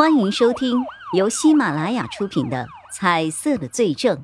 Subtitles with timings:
[0.00, 4.16] 欢迎收听由喜马拉雅出品的《彩色的罪证》，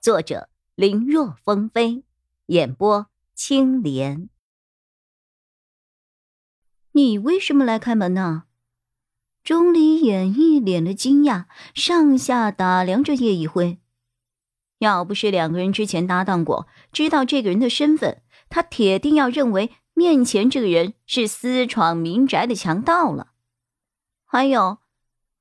[0.00, 2.04] 作者林若风飞，
[2.46, 4.28] 演播青莲。
[6.92, 8.44] 你为什么来开门呢？
[9.42, 13.80] 钟离眼一脸的惊讶，上下打量着叶一辉。
[14.78, 23.32] 要不是两个人之前搭档过，知道这个人的身份，他铁定要认为面前这个人是私闯民宅的强盗了。
[24.24, 24.78] 还有。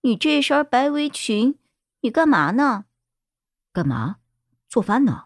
[0.01, 1.57] 你这身白围裙，
[2.01, 2.85] 你干嘛呢？
[3.73, 4.17] 干嘛？
[4.69, 5.25] 做饭呢。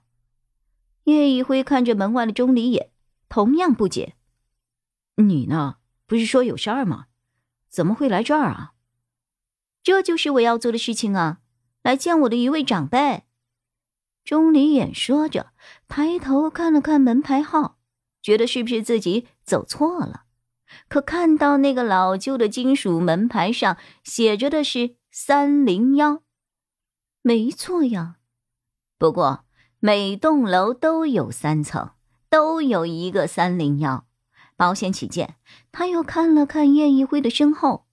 [1.06, 2.92] 叶一辉看着门外的钟离野，
[3.28, 4.16] 同样不解。
[5.16, 5.78] 你呢？
[6.06, 7.08] 不是说有事儿吗？
[7.70, 8.74] 怎么会来这儿啊？
[9.84, 11.40] 这就是我要做的事情啊！
[11.84, 13.24] 来见我的一位长辈。
[14.24, 15.54] 钟离眼说着，
[15.88, 17.80] 抬头看了看门牌号，
[18.22, 20.26] 觉得是不是自己走错了。
[20.88, 26.22] 可看到那个老旧的金属门牌上写着的是三零幺，
[27.22, 28.18] 没错呀。
[28.98, 29.46] 不过
[29.80, 31.92] 每栋楼都有三层，
[32.30, 34.06] 都有一个三零幺。
[34.56, 35.36] 保险起见，
[35.72, 37.88] 他又看了看叶一辉的身后，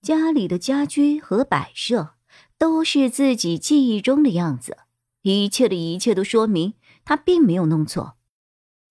[0.00, 2.14] 家里的家居和摆设
[2.56, 4.76] 都是自己记忆中的样子，
[5.22, 8.16] 一切的一切都说明他并没有弄错。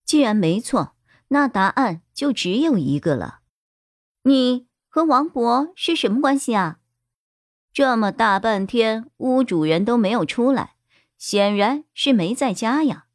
[0.06, 0.96] 既然没错。
[1.32, 3.40] 那答案就只有一个了，
[4.24, 6.80] 你和王博是什么关系啊？
[7.72, 10.76] 这么大半天，屋主人都没有出来，
[11.18, 13.06] 显然是没在家呀。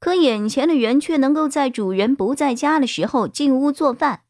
[0.00, 4.22] 可眼前的人却能够在主人不在家的时候进屋做饭，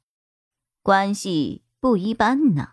[0.83, 2.71] 关系不一般呢。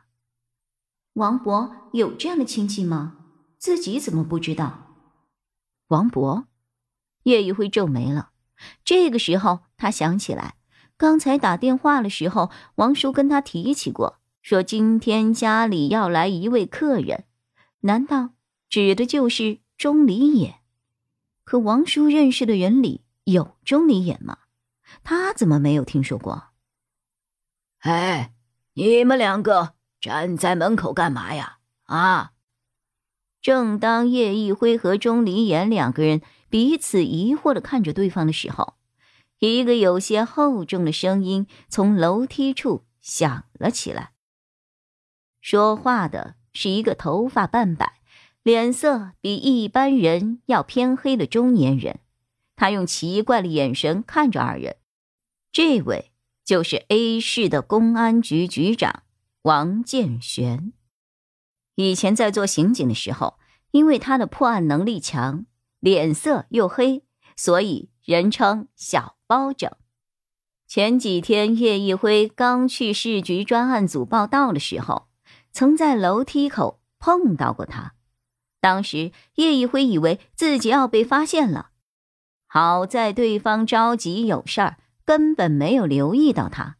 [1.14, 3.18] 王博有这样的亲戚吗？
[3.60, 4.96] 自己怎么不知道？
[5.90, 6.48] 王博，
[7.22, 8.32] 叶一辉皱眉了。
[8.84, 10.56] 这个时候，他想起来，
[10.98, 17.26] 刚才打电话的时候，王叔跟他提起过，说今天家里要来一位客人，
[17.82, 18.30] 难道
[18.70, 20.56] 指的就是钟离眼？
[21.44, 24.38] 可王叔认识的人里有钟离眼吗？
[25.04, 26.46] 他怎么没有听说过？
[27.80, 28.34] 哎，
[28.74, 31.58] 你们两个站在门口干嘛呀？
[31.84, 32.32] 啊！
[33.42, 36.22] 正当叶一辉和钟离眼两个人。
[36.48, 38.76] 彼此疑惑的看着对方的时候，
[39.40, 44.12] 一个有些厚重的声音从楼梯处响了起来。
[45.42, 48.00] 说话的是一个头发半白、
[48.44, 52.00] 脸色比一般人要偏黑的中年人，
[52.56, 54.78] 他用奇怪的眼神看着二人。
[55.52, 56.12] 这位
[56.44, 59.04] 就是 A 市的公安局局长
[59.44, 60.74] 王建玄。
[61.76, 63.38] 以前在做刑警的时候，
[63.72, 65.46] 因为他的破案能力强。
[65.82, 67.04] 脸色又黑，
[67.38, 69.72] 所以人称小包拯。
[70.68, 75.08] 前几天叶一辉刚去市局专案组报道的时候，
[75.52, 77.94] 曾在楼梯口碰到过他。
[78.62, 81.72] 当时叶一辉以为自己要被发现了，
[82.48, 86.78] 好在对方着急有事儿，根本没有留意到他。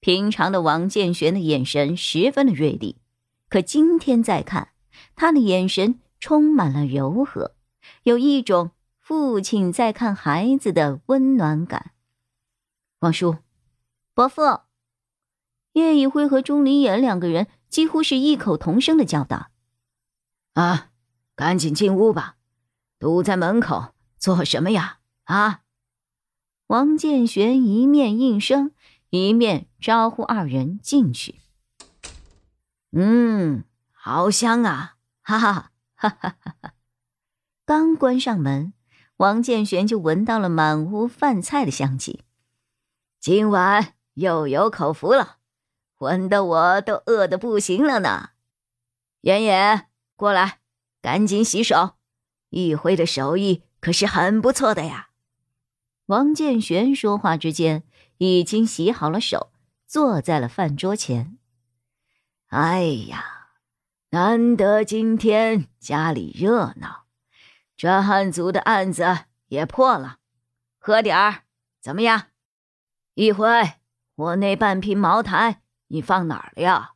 [0.00, 2.96] 平常的王建玄的眼神十分的锐利，
[3.48, 4.68] 可今天再看，
[5.16, 7.54] 他的眼神充满了柔和。
[8.02, 8.70] 有一种
[9.10, 11.90] 父亲在看孩子的温暖感。
[13.00, 13.38] 王叔，
[14.14, 14.60] 伯父，
[15.72, 19.50] 叶一辉和钟离言两个人几乎是异口同声的叫道
[20.54, 20.92] ：“啊，
[21.34, 22.36] 赶紧进屋吧，
[23.00, 25.62] 堵在门口做什么呀？”啊！
[26.68, 28.70] 王建玄一面应声，
[29.08, 31.40] 一面招呼二人进去。
[32.92, 34.94] 嗯，好香啊！
[35.22, 36.74] 哈哈哈哈哈哈。
[37.66, 38.72] 刚关上门，
[39.20, 42.24] 王建玄就闻到了满屋饭菜的香气。
[43.20, 45.36] 今晚又有口福了，
[45.98, 48.30] 闻得我都饿得不行了呢。
[49.20, 50.60] 妍妍，过来，
[51.02, 51.96] 赶紧洗手。
[52.48, 55.10] 一辉的手艺可是很不错的呀。
[56.06, 57.84] 王建玄说话之间，
[58.16, 59.52] 已经洗好了手，
[59.86, 61.36] 坐在了饭桌前。
[62.46, 63.50] 哎呀，
[64.12, 66.99] 难得今天家里热闹。
[67.80, 70.18] 专案组的案子也破了，
[70.78, 71.44] 喝点儿
[71.80, 72.26] 怎么样？
[73.14, 73.46] 一辉，
[74.16, 76.92] 我那半瓶茅台你放哪儿了呀？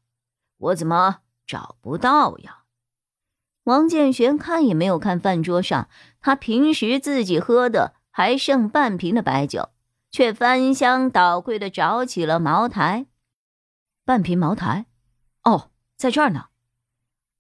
[0.59, 2.65] 我怎么找不到呀？
[3.63, 5.89] 王建玄看也没有看饭桌上，
[6.21, 9.71] 他平时自己喝的还剩半瓶的白酒，
[10.11, 13.07] 却翻箱倒柜的找起了茅台。
[14.05, 14.85] 半瓶茅台，
[15.45, 16.49] 哦，在这儿呢。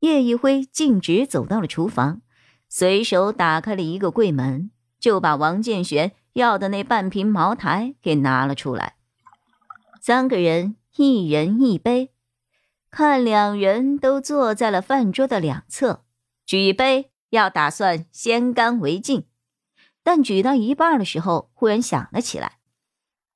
[0.00, 2.23] 叶一辉径直走到了厨房。
[2.76, 8.96] 随手打开了一个柜门，就把王建玄要的那半瓶茅台给拿了出来。
[10.00, 12.10] 三个人一人一杯，
[12.90, 16.04] 看两人都坐在了饭桌的两侧，
[16.44, 19.24] 举杯要打算先干为敬，
[20.02, 22.58] 但举到一半的时候，忽然想了起来：“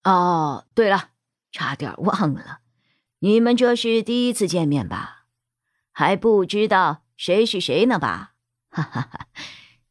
[0.03, 1.11] 哦，对了，
[1.53, 2.59] 差点忘了，
[3.21, 5.27] 你们这是第一次见面吧？
[5.93, 8.33] 还不知道谁是谁呢吧？
[8.71, 9.27] 哈哈哈！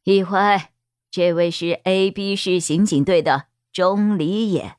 [0.04, 0.68] 一会，
[1.10, 4.76] 这位是 A、B 市刑警队的钟离也，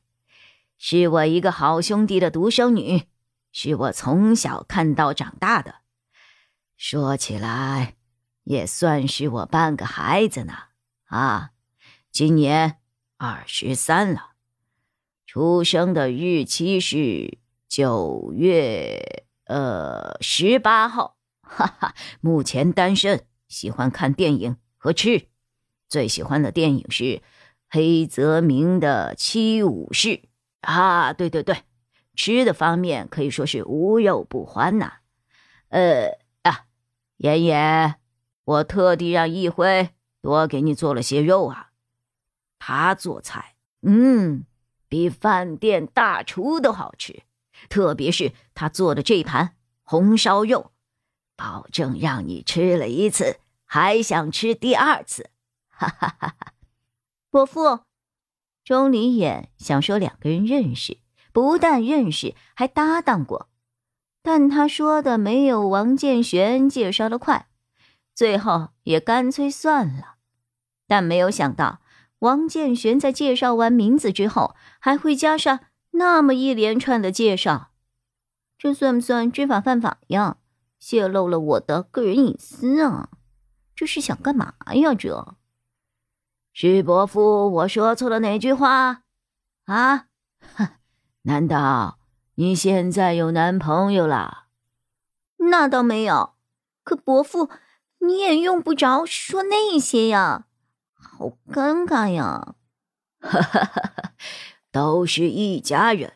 [0.78, 3.04] 是我一个好兄弟的独生女。”
[3.52, 5.80] 是我从小看到长大的，
[6.76, 7.96] 说起来
[8.44, 10.54] 也算是我半个孩子呢。
[11.06, 11.50] 啊，
[12.12, 12.76] 今年
[13.16, 14.34] 二十三了，
[15.26, 17.38] 出生的日期是
[17.68, 21.16] 九月呃十八号。
[21.42, 25.26] 哈哈，目前单身，喜欢看电影和吃，
[25.90, 27.20] 最喜欢的电影是
[27.68, 30.08] 黑泽明的《七武士》
[30.62, 31.12] 啊。
[31.12, 31.64] 对对对。
[32.16, 34.94] 吃的方面可以说是无肉不欢呐，
[35.68, 36.66] 呃啊，
[37.16, 37.94] 妍妍，
[38.44, 41.70] 我特地让一辉多给你做了些肉啊。
[42.58, 44.44] 他做菜，嗯，
[44.86, 47.22] 比饭店大厨都好吃，
[47.70, 50.72] 特别是他做的这盘红烧肉，
[51.40, 55.30] 保证让你吃了一次还想吃第二次。
[55.72, 56.52] 哈哈哈哈！
[57.30, 57.80] 伯父，
[58.62, 60.98] 钟离眼想说两个人认识。
[61.32, 63.48] 不但认识，还搭档过，
[64.22, 67.46] 但他说的没有王建玄介绍的快，
[68.14, 70.16] 最后也干脆算了。
[70.86, 71.80] 但没有想到，
[72.18, 75.60] 王建玄在介绍完名字之后，还会加上
[75.92, 77.70] 那么一连串的介绍，
[78.58, 80.36] 这算不算知法犯法呀？
[80.80, 83.10] 泄露了我的个人隐私啊！
[83.76, 84.94] 这是想干嘛呀？
[84.94, 85.36] 这
[86.52, 89.04] 是伯父，我说错了哪句话
[89.66, 90.06] 啊？
[90.56, 90.68] 哼！
[91.22, 91.98] 难道
[92.34, 94.46] 你现在有男朋友了？
[95.36, 96.34] 那倒没有。
[96.82, 97.50] 可伯父，
[97.98, 100.46] 你也用不着说那些呀，
[100.94, 102.56] 好尴尬呀！
[103.20, 104.12] 哈哈哈哈
[104.72, 106.14] 都是一家人，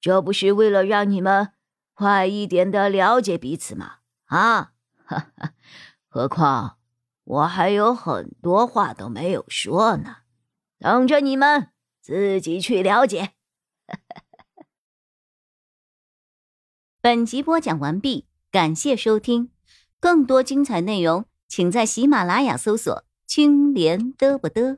[0.00, 1.53] 这不是为了让你们
[1.94, 3.96] 快一点的了解彼此嘛？
[4.26, 4.72] 啊，
[5.04, 5.52] 哈哈！
[6.08, 6.78] 何况
[7.22, 10.16] 我还有很多话都没有说呢，
[10.78, 11.70] 等着你们
[12.00, 13.34] 自己去了解。
[17.00, 19.50] 本集播讲完毕，感谢收听。
[20.00, 24.76] 更多精彩内容，请在喜马拉雅搜索“青莲嘚不嘚”。